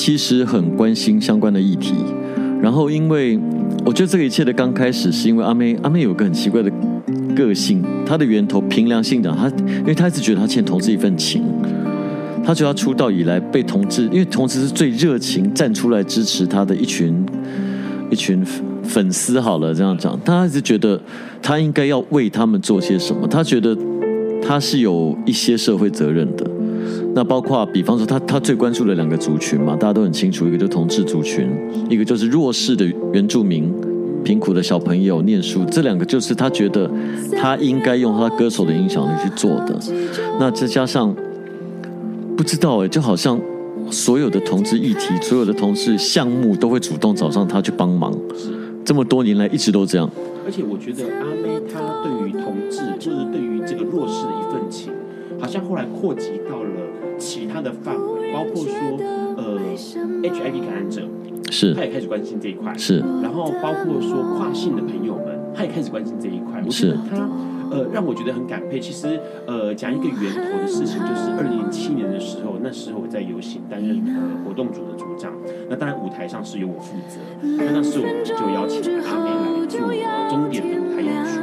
[0.00, 1.92] 其实很关心相关的议题，
[2.62, 3.38] 然后因为
[3.84, 6.72] 我觉得这个一切的刚开始是因为阿妹，阿妹有个很奇怪的
[7.36, 11.42] 个性，她的源头凭良心讲，她因为她一直觉得她欠同志一份情，
[12.42, 17.22] 她觉得她出道以来被同志，因为同志是最热情站出来支持她的一群
[18.10, 18.42] 一群
[18.82, 20.98] 粉丝，好了这样讲，她一直觉得
[21.42, 23.76] 她应该要为他们做些什么，她觉得
[24.40, 26.50] 她是有一些社会责任的。
[27.12, 31.50] 那包括，比方说他，他最关注的两个族群嘛，大家都很清楚，一个就同志族群，
[31.88, 33.72] 一个就是弱势的原住民、
[34.22, 36.88] 贫苦的小朋友念书，这两个就是他觉得
[37.36, 39.76] 他应该用他歌手的影响力去做的。
[40.38, 41.12] 那再加上
[42.36, 43.38] 不知道哎，就好像
[43.90, 48.50] 所有的同志议题、所有的同志项目都会主动找上他去帮忙，是
[48.84, 50.08] 这么多年来一直都这样。
[50.46, 54.92] 而且我觉得阿妹她对于同志，就是对于这个弱势的一份情，
[55.40, 56.89] 好像后来扩及到了。
[57.20, 58.74] 其他的范围，包括说，
[59.36, 59.60] 呃
[60.22, 61.02] ，HIV 感染者，
[61.50, 62.98] 是，他也开始关心这一块，是。
[63.22, 66.62] 然后包括说跨性的朋友们，他也开始关心这一块。
[66.64, 67.28] 我觉得他
[67.70, 68.80] 呃让我觉得很感佩。
[68.80, 75.32] 其实呃讲一个源头的事情，就是二零零七年的时候，那时候我在游行担任呃活动组的组长，
[75.68, 77.20] 那当然舞台上是由我负责。
[77.42, 79.78] 那那时候我就邀请阿妹来做
[80.30, 81.38] 终点的舞台演出。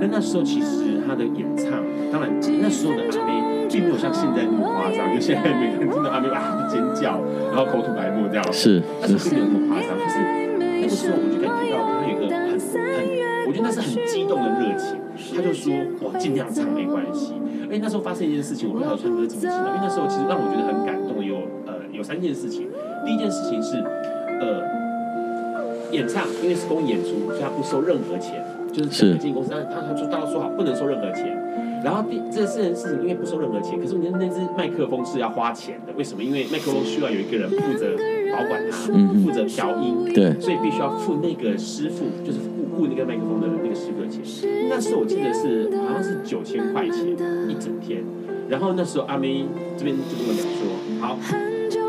[0.00, 2.30] 那那时候其实她的演唱，当然
[2.62, 3.47] 那时候的阿妹。
[3.68, 7.20] 并没有像现在那么夸张，就现在每个人听到阿妹啊尖叫，
[7.52, 8.52] 然后口吐白沫这样。
[8.52, 9.90] 是，但是并没有那么夸张。
[9.98, 10.18] 可是
[10.58, 13.04] 那个时候我就感觉到他有一个很很，
[13.46, 14.96] 我觉得那是很激动的热情。
[15.34, 17.34] 他就说我尽量唱没关系。
[17.68, 19.58] 而且那时候发生一件事情，我不知道川哥怎么知道？
[19.68, 22.66] 因为那时候其实让我觉得很感动的有呃有三件事情。
[23.04, 23.76] 第一件事情是
[24.40, 24.64] 呃
[25.92, 31.36] 演唱，因为是公益演出，所以他不收任何钱，就是经纪公司，他他就大家说好不能收任何钱。
[31.84, 35.92] 然后第这四件事情，因为不收任何钱，可是你那只麦克风是要花钱的。
[35.96, 36.22] 为什么？
[36.22, 37.96] 因为麦克风需要有一个人负责
[38.32, 38.76] 保管它，
[39.24, 44.22] 负责调音，对，所以必须要付那个师傅，就是付付那个麦克风的那个师傅的钱。
[44.68, 47.06] 那时候我记得是好像是九千块钱
[47.48, 48.02] 一整天。
[48.48, 49.44] 然后那时候阿妹
[49.76, 50.60] 这边就跟我讲说，
[51.00, 51.18] 好，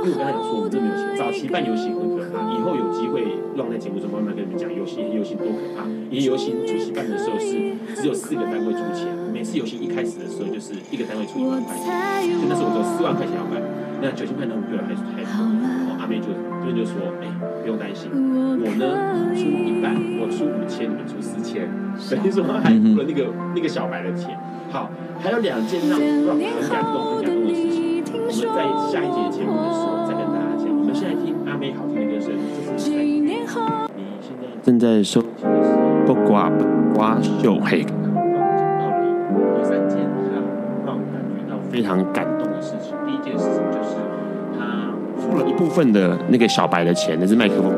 [0.03, 3.23] 因为我跟他讲说我们这没有钱，早期办游行很可怕，以后有机会
[3.55, 5.83] 让在节目中慢慢跟你们讲游行游行多可怕。
[6.09, 7.53] 因为游行主席办的时候是
[7.95, 9.07] 只有四个单位出钱。
[9.31, 11.87] 每次游行一开始的时候，就是一个单位出一万块钱，
[12.39, 13.61] 就那时候我就四万块钱要办，
[14.01, 15.31] 那九千块那么贵了，还是还多。
[15.63, 16.27] 然后阿妹就
[16.59, 17.29] 这边就说：“哎、
[17.61, 21.69] 不用担心，我呢出一半，我出五千，你们出四千，
[22.09, 24.35] 等于说还付了那个那个小白的钱。”
[24.73, 27.88] 好，还有两件让让我很感动、很感动的事情，
[28.29, 28.61] 我们在
[28.91, 30.69] 下一节节目的时候再跟大家讲。
[30.69, 32.29] 我们现在听阿妹好听的歌声，
[32.77, 33.57] 这是你你现
[34.37, 35.71] 在正在收听的是
[36.05, 36.63] 《不挂不
[36.93, 37.83] 挂秀》黑》。
[37.87, 39.01] 讲到了
[39.57, 39.97] 第三件
[40.29, 40.45] 让
[40.85, 41.57] 让我们感觉到。
[41.71, 43.95] 非常感动的事情，第一件事情就是
[44.59, 47.73] 他付了一部分的那个小白的钱，那是麦克风。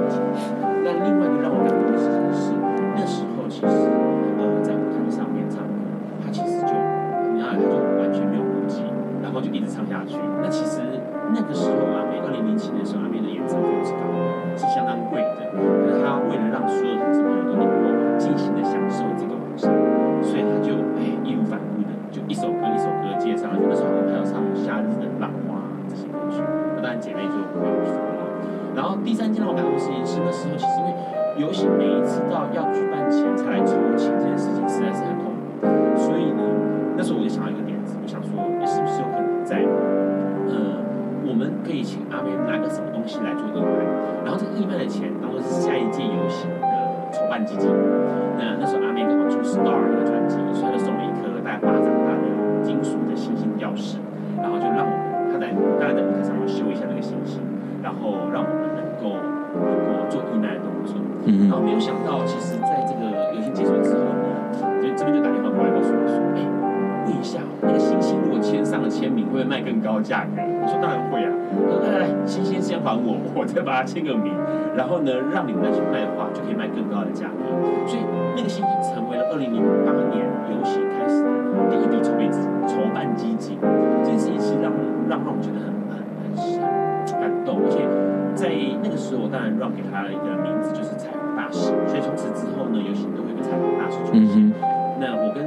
[89.01, 91.73] 时候，我当然让给他一个名字，就是彩虹大使。
[91.89, 94.53] 所以从此之后呢，游行都会有个彩虹大使出现。
[95.01, 95.41] 那我跟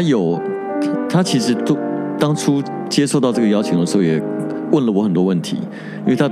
[0.00, 0.40] 他有，
[1.10, 1.76] 他其实都
[2.18, 4.18] 当初接受到这个邀请的时候，也
[4.72, 5.58] 问了我很多问题，
[6.06, 6.26] 因为他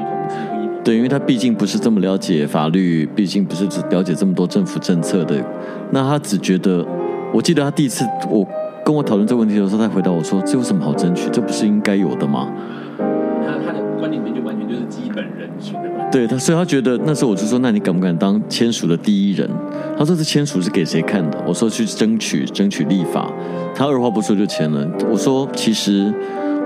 [0.82, 5.44] 对，因为他毕竟不是这么了解法律，毕竟不是了解这么多政府政策的，
[5.90, 6.82] 那他只觉得，
[7.30, 8.46] 我记得他第一次我
[8.82, 11.28] 跟我讨论这个问题的时候，他回答我说：“这有什么好争取？
[11.30, 12.48] 这不是应该有的吗？”
[16.10, 19.48] 对他，所以他觉得那时候我就说，那你敢不敢当签署的第一人？
[19.98, 21.38] 他说这签署是给谁看的？
[21.46, 23.30] 我说去争取，争取立法。
[23.74, 24.88] 他二话不说就签了。
[25.10, 26.12] 我说其实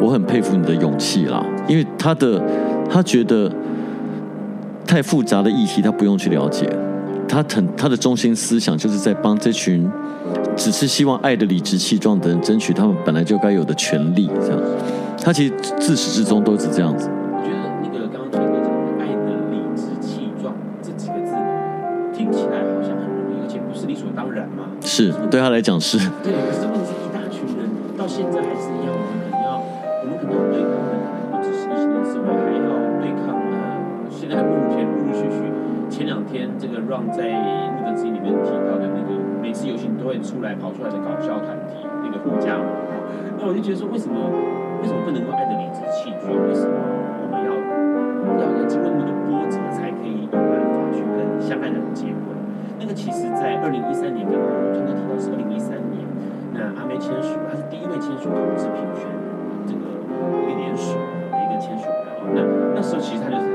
[0.00, 2.40] 我很佩服你的勇气啦，因为他的
[2.88, 3.50] 他觉得
[4.86, 6.68] 太复杂的议题他不用去了解，
[7.28, 9.90] 他很他的中心思想就是在帮这群
[10.56, 14.60] 只是希望爱的理直气壮的人争取他们本来就该有的权利，这样。
[15.20, 17.10] 他其实自始至终都是这样子。
[25.02, 25.98] 是，对他来讲是。
[26.22, 27.66] 对，可是问题是一大群人
[27.98, 30.94] 到现在还是一样，我们可能要，我们可能对抗的，
[31.34, 32.70] 不只是疫情的社会，还要
[33.02, 35.50] 对抗呃，现在目前陆陆续续，
[35.90, 37.26] 前两天这个让在
[37.82, 39.10] 那个自己里面提到的那个，
[39.42, 42.54] 每次游行都会出来跑出来的搞笑团体，那个护家。
[43.40, 44.14] 那我就觉得说，为什么
[44.78, 46.30] 为什么不能够爱的理直气壮？
[46.46, 46.78] 为什么
[47.18, 47.50] 我们要
[48.38, 52.31] 要要经过那么多波折才可以有办法去跟相爱的人结婚？
[52.82, 56.02] 那个其实，在二零一三年，刚刚川哥提到是二零一三年，
[56.50, 59.06] 那阿梅签署，她是第一位签署同志平权
[59.62, 60.98] 这个一个联署
[61.30, 62.34] 的一个签署人。
[62.34, 62.42] 那
[62.74, 63.51] 那时候其实他就是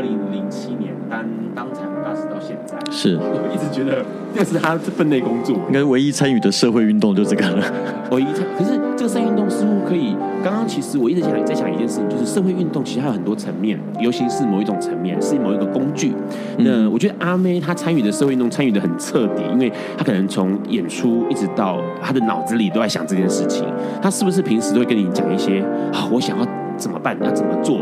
[0.00, 1.22] 二零零七年当
[1.54, 4.02] 当财务大使到现在，是我一直觉得
[4.34, 7.62] 那是他分内工作，应该唯一参与的社会运动就这个了。
[8.10, 10.16] 唯一参，可是这个社会运动似乎可以。
[10.42, 16.14] 刚刚其实我一直想在想一件事情，就是社会运动其实还有很多层面，尤其是某一种层面，是某一个工具。
[16.56, 23.66] 那我觉得阿妹她参与的社会运动参与的很彻底，因为她可能从演出一直到她的脑子里都在想这件事情。
[24.00, 25.60] 她是不是平时都会跟你讲一些
[25.92, 26.46] 啊，我想要
[26.78, 27.80] 怎么办，要怎么做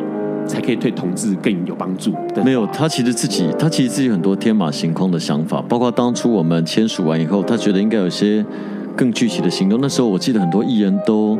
[0.49, 2.13] 才可以对同志更有帮助？
[2.45, 8.45] 没有，他其实自己，他其实自己很多天马行空的想法，包括当初我们签署完以后，他觉得应该有些
[8.97, 9.79] 更具体的行动。
[9.81, 11.39] 那时候我记得很多艺人都。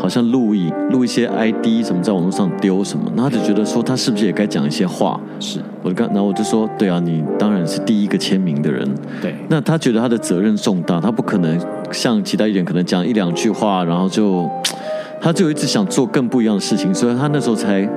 [0.00, 5.20] 好像录一录一些 ID 什么在网络上丢什么，那他就觉得说他是不是也该讲一些话？
[5.38, 8.84] 是我刚，然后我就说，对啊，你当然是第一个签名的人。
[9.20, 11.56] 对，那他觉得他的责任重大，他不可能
[11.92, 14.50] 像其他艺人可能讲一两句话，然后就
[15.20, 17.88] 他就一直想做更不一样的事情，所以他那时候才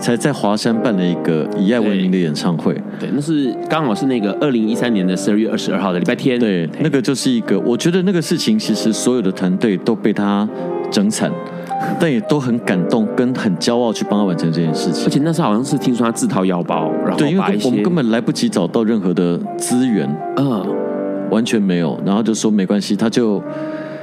[0.00, 2.74] 才在华山办了一个以爱为名的演唱会。
[2.98, 6.40] 对，对，那是刚好是那个二零一三年的十二月二十二号的礼拜天。
[6.40, 10.48] 对，那个就是一个，我觉得那个事情其实所有的团队都被他。
[10.90, 11.30] 整惨，
[12.00, 15.04] 但也都很感动，跟很骄傲去帮他完成这件事情。
[15.04, 20.66] 而且那时候好像是听说他自掏腰包，然后对，因为我们根本来不及找到任何的资源，嗯，
[21.30, 21.96] 完全没有。
[22.04, 23.40] 然后就说没关系，他就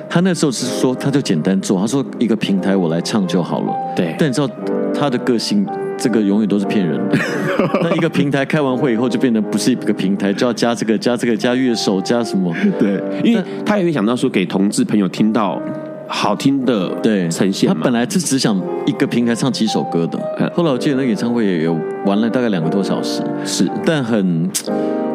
[0.09, 3.75] 他那时候是说他就简单做，他说一个平台我来唱就好了。
[3.93, 4.49] 对，但你知道
[4.93, 7.17] 他的个性，这个永远都是骗人的。
[7.81, 12.53] 那一个平台开完会以后就变得不是一个平台，就要加这个加这个加乐手加什么？
[12.79, 15.61] 对，因为他也会想到说给同志朋友听到。
[16.09, 20.17] 好听的对呈现，他本来是只想一个平台唱几首歌的，
[20.55, 24.49] 后来我记得那个演唱会也有玩了大概两个多小时，是，但很，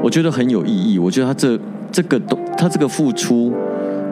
[0.02, 0.98] 我觉得很有意义。
[0.98, 1.58] 我觉得他这
[1.90, 3.50] 这个都他这个付出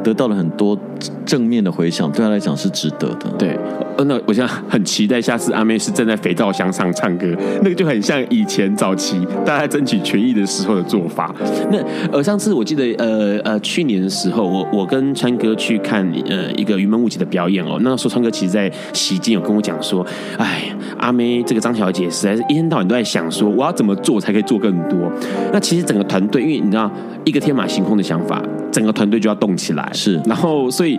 [0.03, 0.79] 得到了很多
[1.25, 3.31] 正面的回响，对他来讲是值得的。
[3.39, 3.59] 对。
[4.07, 7.27] 那我现在很期待下次阿妹是站在肥皂箱上唱歌，
[7.63, 11.35] 那个就很像以前早期大家争取权益的时候的做法。
[11.71, 11.79] 那
[12.11, 20.07] 呃，上次我记得呃呃去年的时候，我我跟川哥去看呃一个云门舞集的表演哦，那时候川哥其实在席间有跟我讲说，
[20.39, 25.13] 哎，阿妹这个张小姐实在是一天到晚都在想说，我要怎么做才可以做更多。
[25.53, 26.91] 那其实整个团队，因为你知道
[27.27, 29.91] 一个天马行空的想法，整个团队就要动起来。
[29.93, 30.99] 是，然后所以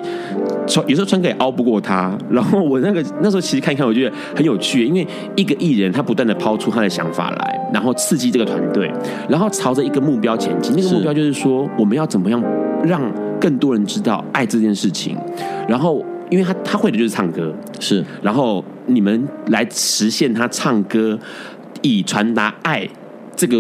[0.67, 3.01] 川有时候川哥也拗不过他，然后我那个。
[3.23, 5.05] 那时候其实看一看，我觉得很有趣，因为
[5.35, 8.91] 一个艺人他不断的抛出他的想法来，然后刺激这个团队，
[9.29, 10.73] 然后朝着一个目标前进。
[10.75, 12.41] 那个目标就是说，我们要怎么样
[12.83, 13.01] 让
[13.39, 15.17] 更多人知道爱这件事情。
[15.67, 18.03] 然后，因为他他会的就是唱歌，是。
[18.21, 21.19] 然后你们来实现他唱歌，
[21.81, 22.87] 以传达爱。
[23.35, 23.57] 这个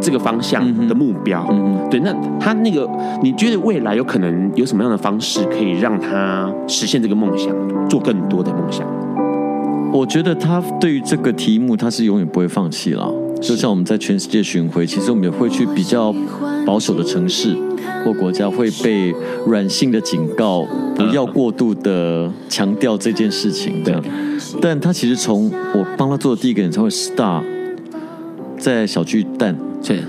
[0.00, 2.88] 这个方向的目标，嗯嗯、对，那他那个，
[3.22, 7.54] 你觉得未来有可能有什么样的方式可以让他实现这个梦想，
[7.88, 8.86] 做更多的梦想？
[9.92, 13.12] 我觉得他对于这个题目，他是永远不会放弃了。
[13.40, 16.14] 就像我们在全世界巡回，其实我们也会去比较
[16.66, 17.56] 保守的城市
[18.04, 19.14] 或国家，会被
[19.46, 20.66] 软性的警告，
[20.96, 23.82] 不要过度的强调这件事情。
[23.84, 23.94] 对，
[24.60, 27.42] 但他其实从我帮他做的第一个演唱会 Star。
[28.64, 29.54] 在小巨蛋，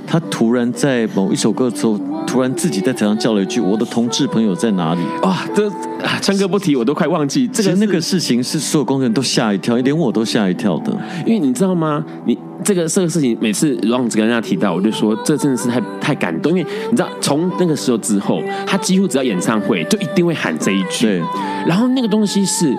[0.07, 7.45] 他突然在某一首歌的时候，突然自己在台上叫了一句：“我的同志朋友在哪里？”哇，这啊川哥不提我都快忘记。
[7.49, 10.97] 这个那个事情是所有工作人员都吓一跳，连我都吓一跳的。
[11.25, 12.01] 因为你知道吗？
[12.25, 16.57] 你这个这个事情，每次让子跟人家提到，我就说这真的是太太感动。
[16.57, 21.07] 因为你知道，从那个时候之后，他几乎只要演唱会，就一定会喊这一句。
[21.07, 21.21] 对，
[21.67, 22.73] 然后那个东西是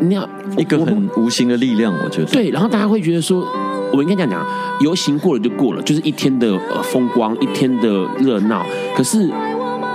[0.00, 2.26] 你要一个很无形的力量，我觉得。
[2.26, 3.44] 对，然后大家会觉得说。
[3.92, 4.46] 我们应该这样讲，
[4.80, 7.88] 游行过了就过了，就是一天的呃风光，一天的
[8.18, 8.64] 热闹。
[8.96, 9.30] 可是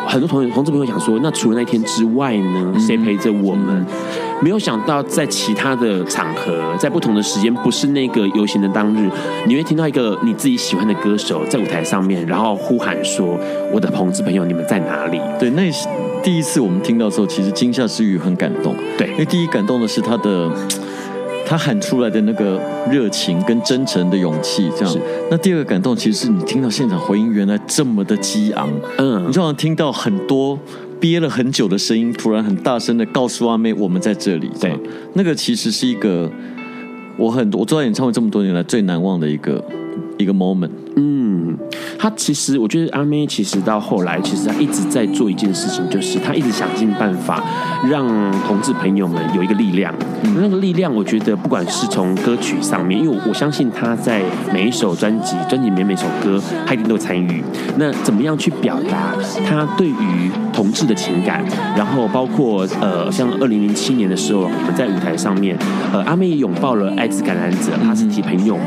[0.08, 3.86] 很多同学同志朋友想说，那除了那天之外呢，谁陪着我们？
[4.40, 9.10] 没有想到，在其他的场合，在不同的时间，不是那个游行的当日，
[9.48, 13.36] 你会听到一个你自己喜欢的歌手在舞台上面，然后呼喊说
[13.74, 15.64] ：“我的同志朋友，你们在哪里？”对，那
[16.22, 18.76] 第一次我们听到的时候，其实惊吓之余很感动。
[18.96, 20.48] 对，因为第一感动的是他的
[21.48, 24.94] 他喊出来的那个热情跟真诚的勇气，这样。
[25.32, 30.60] 那第二个感动，其实是你听到现场回音原来这么的激昂，嗯，你就好像听到很多。
[31.00, 34.76] 憋了很久的声音，突然很大声的告诉阿妹：“我们在这里。”对，
[35.14, 36.28] 那个其实是一个
[37.18, 39.64] 我很我做演唱会这么多年来最难忘的一个
[40.18, 40.72] 一个 moment。
[41.00, 41.56] 嗯，
[42.00, 47.44] 他其实我觉得阿妹其实到后来，其实他一直在做一件事情，就是他一直想尽办法
[47.88, 48.08] 让
[48.48, 49.94] 同志朋友们有一个力量。
[50.24, 57.44] 嗯，那个力量，我觉得不管是从歌曲上面，因为我相信他在每一首专辑、专辑里面每首歌，他一定都有参与。
[57.78, 59.14] 那怎么样去表达
[59.48, 61.46] 他对于同志的情感？
[61.76, 65.56] 然后包括呃，像二零零七年的时候，我们在舞台上面，
[65.94, 68.66] 呃，阿妹也拥抱了艾滋感染者、哈士奇朋友们。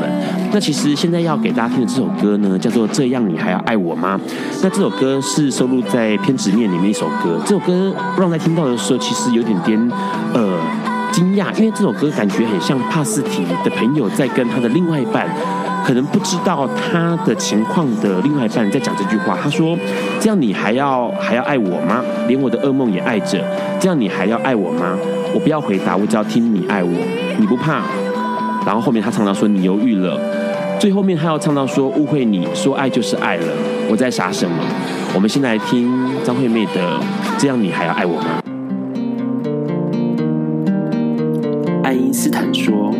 [0.52, 4.20] 那其实现在要给大家听的这首歌呢，叫做《这样你还要爱我吗》？
[4.62, 7.40] 那这首歌是收录在《偏执面》里面一首歌。
[7.44, 9.78] 这首歌让在听到的时候，其实有点点
[10.34, 10.58] 呃
[11.12, 15.28] 惊讶，因为这首歌感觉很像帕斯提的朋友在跟他的另外一半，
[15.84, 19.36] 可能不知道他的情况的另外一半在讲这句话。
[19.42, 19.76] 他说
[20.20, 22.02] ：“这样你还要还要爱我吗？
[22.28, 23.42] 连我的噩梦也爱着。
[23.80, 24.96] 这样你还要爱我吗？
[25.34, 26.90] 我不要回答，我只要听你爱我，
[27.38, 27.82] 你不怕。”
[28.66, 30.20] 然后后面他唱到说：“你犹豫了。”
[30.80, 33.44] 最后面他要唱到说，误会你说爱就是爱了，
[33.90, 34.56] 我在傻什么？
[35.14, 35.92] 我们先来听
[36.24, 36.72] 张惠妹的
[37.36, 38.42] 《这样你还要爱我吗》。
[41.84, 42.90] 爱因斯坦说，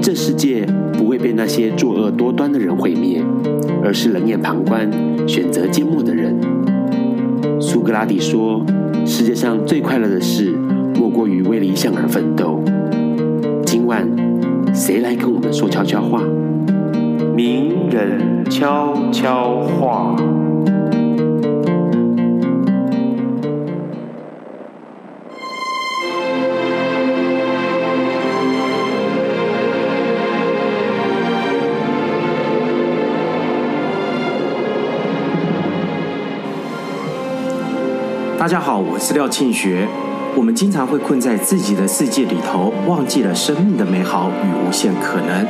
[0.00, 0.64] 这世界
[0.94, 3.22] 不会被那些作恶多端的人毁灭，
[3.84, 4.90] 而是冷眼旁观、
[5.28, 6.34] 选择缄默的人。
[7.60, 8.64] 苏格拉底说，
[9.04, 10.54] 世界上最快乐的事，
[10.98, 12.58] 莫过于为理想而奋斗。
[13.66, 14.08] 今晚，
[14.74, 16.22] 谁来跟我们说悄悄话？
[17.34, 20.16] 名人悄悄话。
[38.38, 39.86] 大家好，我是廖庆学。
[40.36, 45.46] 我们经常会困在自己的世界里头，忘记了生命的美好与无限可能。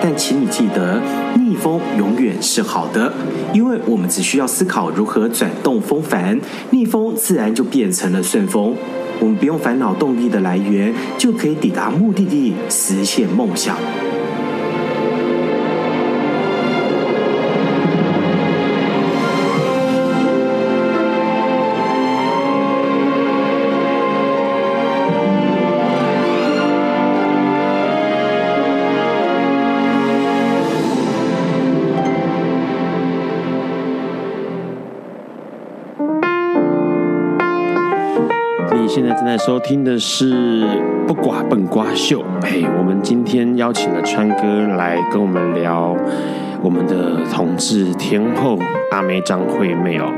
[0.00, 1.00] 但请你记得，
[1.36, 3.12] 逆风永远是好的，
[3.52, 8.74] 因为我们只需要思考如何转动风帆，逆风自然就变成了顺风。
[9.20, 13.76] 我们不用烦恼动力的来源，就可以抵达目的地，实现梦想。
[39.44, 40.64] 收听的是
[41.04, 44.44] 不寡笨瓜秀，哎，我们今天邀请了川哥
[44.76, 45.96] 来跟我们聊
[46.62, 48.56] 我们的同志天后
[48.92, 50.12] 阿妹张惠妹哦，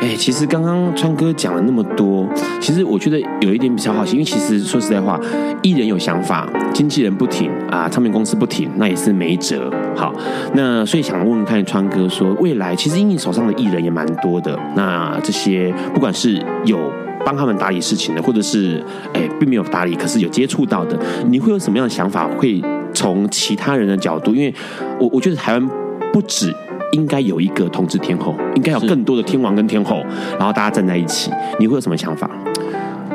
[0.00, 2.26] 哎，其实刚刚川哥讲了那么多，
[2.60, 5.20] 其实我觉得有一点比较好奇，因为其实说实在话，
[5.62, 9.70] 艺人有想法，经纪人不停啊，唱片公司不停，那也是没辙。
[9.94, 10.12] 好，
[10.52, 16.80] 那所以想问问看川哥说，未来其实因为你手上的艺人也蛮多的，那这些不管是有。
[17.24, 20.98] 帮他们打理事情的，或者是哎，并没有打理，可是有接触到的，
[21.28, 22.28] 你会有什么样的想法？
[22.38, 22.62] 会
[22.92, 24.54] 从其他人的角度，因为
[24.98, 25.70] 我我觉得台湾
[26.12, 26.54] 不止
[26.92, 30.04] 应该有一个统治天后，应该有更多的天王跟天后，
[30.38, 32.30] 然后大家站在一起，你会有什么想法？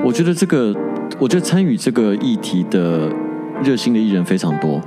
[0.04, 0.76] 我觉得这个，
[1.18, 3.10] 我觉得参与这个议题的
[3.64, 4.82] 热心的艺人非常多，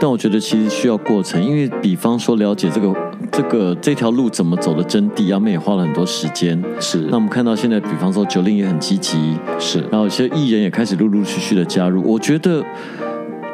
[0.00, 2.94] 但我觉得其实需要过程，因为比方说了解这个。
[3.32, 6.62] 这个这条路怎么走的真谛，阿妹也花了很多时间。
[6.78, 12.02] 是，那我们看到现在，比方说九令也很积极，是，然后有些艺人也开始陆陆续续的加入。
[12.04, 12.62] 我觉得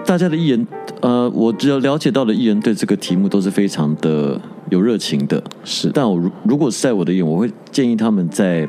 [0.05, 0.67] 大家的艺人，
[1.01, 5.41] 呃，我只要了解到的艺人对这个题目都是非常的有热情的。
[5.63, 8.69] 是，但我如如果是在我的眼，我会建议他们在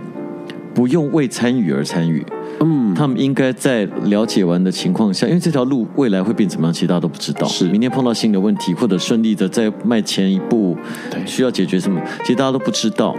[0.76, 2.24] 不用为参与而参与。
[2.62, 7.48] 嗯，他们应该在了解完的情况下，因为这条路未来会变怎么样，其实大家都不知道。
[7.48, 10.76] 是，明天碰到新的问题，或者顺利的再迈前一步，
[11.10, 13.16] 对，需要解决什么，其实大家都不知道。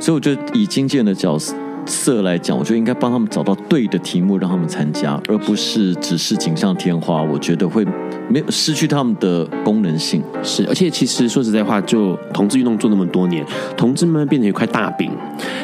[0.00, 1.36] 所以我觉得以经纪人的角
[1.86, 7.20] 色来讲，我觉得应该帮他们找到对的题目，让他们参加，而不是只是锦上添花。
[7.22, 7.84] 我觉得会
[8.28, 10.22] 没有失去他们的功能性。
[10.42, 13.44] 是，而且其实说实在话，就同志运动做那么多年，
[13.76, 15.10] 同志们变成一块大饼，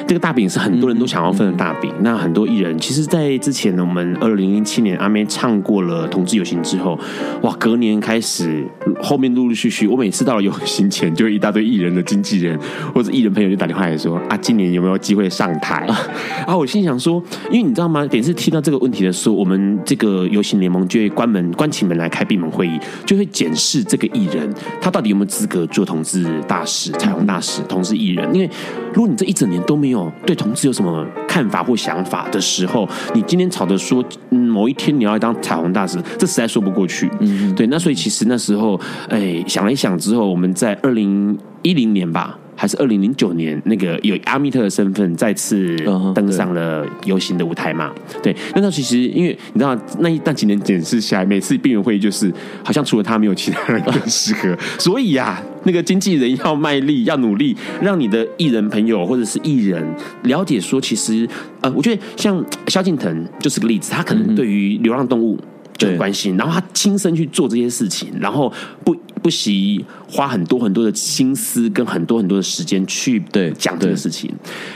[0.07, 1.91] 这个大饼是很多人都想要分的大饼。
[1.97, 6.99] 嗯、那很多艺人，其实，在之前呢，我们二零零七年阿妹唱过了同志游行之后，
[7.43, 8.65] 哇，隔年开始，
[9.03, 12.59] 后面陆陆续续，我每次到了游行前，就会一大堆艺人的经纪人
[12.95, 15.87] 或者艺人朋友就打电话来说啊，今年有没有机会上台？
[16.47, 18.07] 啊，我心想说，因为你知道吗？
[18.13, 28.35] 每次听到这个问题的时候，我们这个游行联盟就会关门、关起门来开闭门会议，就会检视这个艺人他到底有没有资格做同志大使、彩虹大使、同志艺人。
[28.35, 28.51] 因为
[28.93, 37.09] 如果你这一整年都没有对同志有什么看法或想法的时候，你今天吵着说，嗯，某一天你要当彩虹大使，这实在说不过去。
[37.21, 37.67] 嗯，对。
[37.69, 42.37] 那所以其实那时候，哎，想了一想之后，我们在二零一零年吧。
[42.61, 45.75] 还是二零零九年，那个有阿密特的身份再次
[46.15, 47.91] 登上了游行的舞台嘛？
[48.23, 52.31] 对，那他其实因为你知道，那一那几年检视下来，每次闭门会议就是
[52.63, 59.83] 好像除了他没有其他人更适合， 所以呀、啊，那个经纪人要卖力，要努力，让你的艺人朋友或者是艺人
[60.25, 61.27] 了解说，其实
[61.63, 65.39] 呃，我觉得像萧敬腾就是个例子，他可能对于流浪动物。
[65.81, 68.53] 就很关心，然后他亲身去做这些事情，然后
[68.85, 74.31] 不不惜花很多很多的心思跟很多很多的时间去对讲这个事情。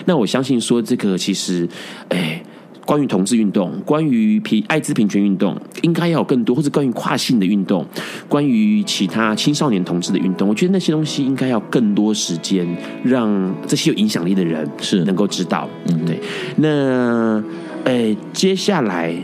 [0.07, 1.69] 那我相信说，这个其实，
[2.09, 2.43] 哎，
[2.87, 7.87] 关于同志运动，关于平艾滋平权运动，应该要有更多，或者关于跨性的运动，
[8.27, 12.67] 关于其他青少年同志的运动，我觉得那些东西应该要更多时间，
[13.05, 15.69] 让这些有影响力的人是能够知道。
[15.87, 16.19] 嗯，对。
[16.57, 17.45] 那，
[17.85, 19.15] 哎，接下来。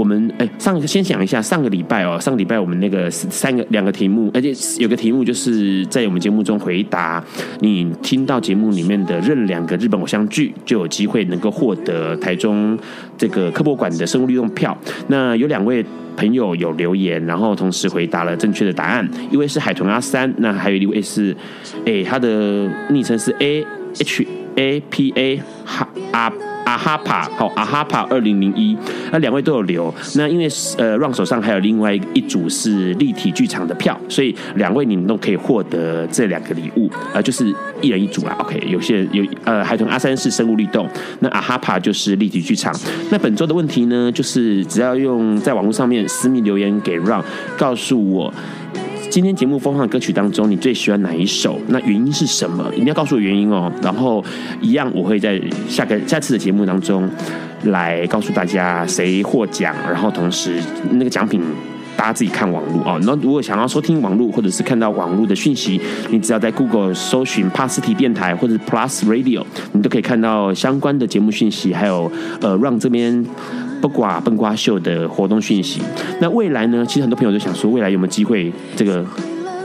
[0.00, 7.22] 我们哎，上个先讲一下上个礼拜哦，上个礼拜我们那个三个两个题目，而且有个题目就是在我们节目中回答，
[7.60, 12.78] 你听到节目里面的任两个日本偶像剧，就有机会能够获得台中
[13.18, 14.74] 这个科博馆的生物利用票。
[15.08, 15.84] 那有两位
[16.16, 21.36] 朋友有留言，然后同时回答了正确的答案，一位是海豚阿三，那还有一位是
[21.84, 23.62] 哎，他的昵称是 A
[23.98, 24.26] H
[24.56, 26.32] A P A 哈阿。
[26.62, 28.76] 阿哈帕好，阿哈帕二零零一，
[29.10, 29.92] 那两位都有留。
[30.14, 30.46] 那因为
[30.78, 38.36] 呃，Ron 手上还有另外一组是立体剧场的票，所以两位你们都可以获得这两个礼物，呃，就是一人一组啦。
[38.38, 40.88] OK，有些人有呃，海豚阿三是生物律动，
[41.18, 42.72] 那阿哈帕就是立体剧场。
[43.10, 47.24] 那本周的问题呢，就是只要用在网络上面私密留言给 Ron，
[47.58, 48.32] 告诉我。
[49.10, 51.58] 今天节目播放的歌曲当中，你最喜欢哪一首？
[51.66, 52.64] 那原因是什么？
[52.72, 53.70] 一定要告诉我原因哦。
[53.82, 54.24] 然后
[54.60, 57.10] 一样，我会在下个下次的节目当中
[57.64, 59.74] 来告诉大家谁获奖。
[59.84, 61.42] 然后同时那个奖品
[61.96, 63.00] 大家自己看网络哦。
[63.02, 65.80] 那如果想要收听网络或者是看到网络的讯息，
[66.10, 73.26] 你只要在 Google 搜寻帕斯提电台或者 Plus Radio，你都可以看到相关的节目讯息，还有呃让这边。
[73.80, 75.80] 不挂笨瓜秀的活动讯息。
[76.20, 76.84] 那未来呢？
[76.86, 79.04] 其实很多朋友都想说，未来有没有机会这个？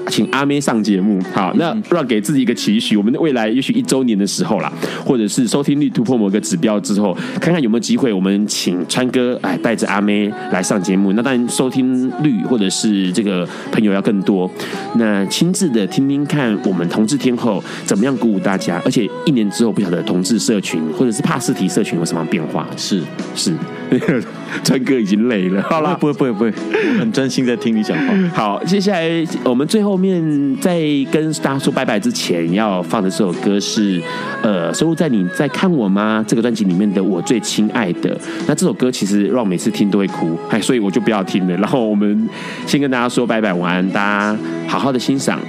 [0.07, 4.71] 请阿妹上节目，好，那让给自己一个期许，我们的未来也许一周年的时候啦，
[5.03, 11.11] 或者是收听率突破某个指标之后，看看有没有机会，我们请川哥哎带着阿妹来上节目。
[11.13, 14.49] 那当然收听率或者是这个朋友要更多，
[14.95, 22.67] 那亲自的听听看我们同志天后怎么样鼓舞大家，而且一年之后不晓得同志社群或者是帕斯提社群有什么变化？
[22.77, 23.01] 是
[23.35, 23.53] 是，
[24.63, 26.53] 川哥已经累了，好了，不会不会不会，
[26.95, 28.13] 我很专心在听你讲话。
[28.35, 29.09] 好，接下来
[29.43, 29.94] 我们最后。
[29.95, 30.21] 后面
[30.57, 30.77] 在
[31.09, 34.01] 跟大家说拜拜之前，要放的这首歌是，
[34.43, 38.13] 呃，收录在你在看我吗这个专辑里面的《我最亲爱的》。
[38.45, 41.55] 那这首歌其实让我每次听都会哭，哎，所以我就不要听了。
[41.55, 42.29] 然后我们
[42.67, 44.37] 先跟大家说拜拜，晚安，大家
[44.67, 45.39] 好好的欣赏，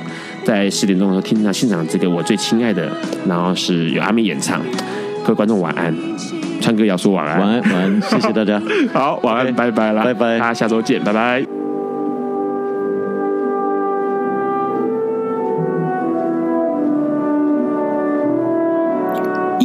[0.44, 2.88] 在十点钟的时候听到欣赏这个《我最亲爱的》，
[3.26, 4.62] 然后是由阿妹演唱。
[5.24, 5.92] 各位观众晚安，
[6.61, 8.62] 川哥要说晚安，晚安，晚安，谢谢大家，
[8.94, 11.44] 好，晚安，拜拜啦，拜拜，大家下周见，拜拜。